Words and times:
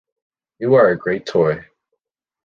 You 0.57 0.73
are 0.73 0.89
a 0.89 0.97
great 0.97 1.27
toy! 1.27 1.63